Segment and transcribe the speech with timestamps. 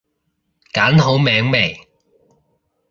[0.73, 1.77] 揀好名未？